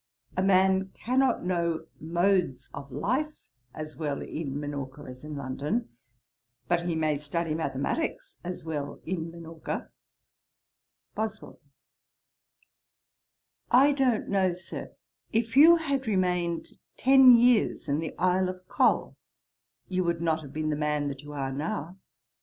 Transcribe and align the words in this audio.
A 0.35 0.41
man 0.41 0.87
cannot 0.95 1.45
know 1.45 1.85
modes 1.99 2.71
of 2.73 2.91
life 2.91 3.49
as 3.75 3.97
well 3.97 4.19
in 4.23 4.59
Minorca 4.59 5.03
as 5.03 5.23
in 5.23 5.35
London; 5.35 5.89
but 6.67 6.87
he 6.87 6.95
may 6.95 7.19
study 7.19 7.53
mathematicks 7.53 8.39
as 8.43 8.65
well 8.65 8.99
in 9.05 9.29
Minorca.' 9.29 9.91
BOSWELL. 11.13 11.59
'I 13.69 13.91
don't 13.91 14.27
know, 14.27 14.53
Sir: 14.53 14.91
if 15.31 15.55
you 15.55 15.75
had 15.75 16.07
remained 16.07 16.69
ten 16.97 17.35
years 17.35 17.87
in 17.87 17.99
the 17.99 18.17
Isle 18.17 18.49
of 18.49 18.67
Col, 18.67 19.15
you 19.87 20.03
would 20.03 20.19
not 20.19 20.41
have 20.41 20.51
been 20.51 20.71
the 20.71 20.75
man 20.75 21.09
that 21.09 21.21
you 21.21 21.29
now 21.29 21.61
are.' 21.61 21.95